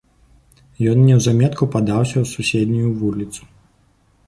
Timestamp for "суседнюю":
2.33-2.89